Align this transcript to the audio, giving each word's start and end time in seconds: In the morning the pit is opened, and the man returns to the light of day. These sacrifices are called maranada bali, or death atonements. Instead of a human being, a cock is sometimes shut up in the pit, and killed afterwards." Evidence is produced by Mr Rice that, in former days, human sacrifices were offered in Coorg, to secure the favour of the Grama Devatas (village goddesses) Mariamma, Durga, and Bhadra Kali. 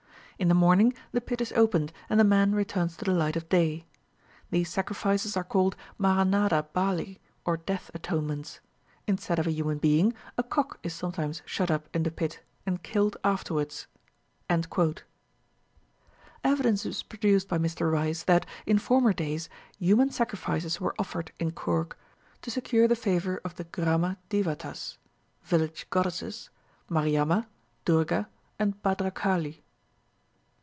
In 0.39 0.47
the 0.47 0.53
morning 0.55 0.93
the 1.11 1.19
pit 1.21 1.39
is 1.39 1.51
opened, 1.55 1.93
and 2.09 2.19
the 2.19 2.23
man 2.23 2.55
returns 2.55 2.97
to 2.97 3.05
the 3.05 3.11
light 3.11 3.35
of 3.35 3.47
day. 3.49 3.85
These 4.49 4.69
sacrifices 4.69 5.37
are 5.37 5.43
called 5.43 5.75
maranada 5.99 6.63
bali, 6.73 7.21
or 7.45 7.57
death 7.57 7.91
atonements. 7.93 8.59
Instead 9.05 9.37
of 9.37 9.45
a 9.45 9.51
human 9.51 9.77
being, 9.77 10.15
a 10.39 10.43
cock 10.43 10.79
is 10.81 10.95
sometimes 10.95 11.43
shut 11.45 11.69
up 11.69 11.87
in 11.93 12.01
the 12.01 12.09
pit, 12.09 12.39
and 12.65 12.81
killed 12.81 13.15
afterwards." 13.23 13.85
Evidence 14.49 15.05
is 16.87 17.03
produced 17.03 17.47
by 17.47 17.59
Mr 17.59 17.91
Rice 17.91 18.23
that, 18.23 18.47
in 18.65 18.79
former 18.79 19.13
days, 19.13 19.47
human 19.77 20.09
sacrifices 20.09 20.81
were 20.81 20.95
offered 20.97 21.31
in 21.37 21.51
Coorg, 21.51 21.95
to 22.41 22.49
secure 22.49 22.87
the 22.87 22.95
favour 22.95 23.39
of 23.45 23.57
the 23.57 23.65
Grama 23.65 24.17
Devatas 24.29 24.97
(village 25.43 25.85
goddesses) 25.91 26.49
Mariamma, 26.89 27.47
Durga, 27.85 28.27
and 28.57 28.81
Bhadra 28.81 29.11
Kali. 29.13 29.61